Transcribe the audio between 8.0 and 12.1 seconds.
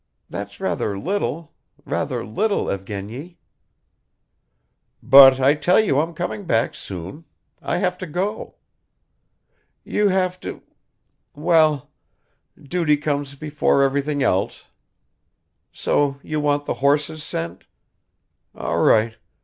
go." "You have to... Well!